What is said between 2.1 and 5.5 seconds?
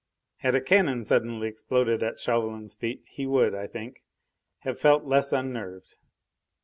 Chauvelin's feet he would, I think, have felt less